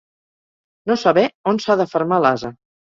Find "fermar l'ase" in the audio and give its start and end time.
1.97-2.57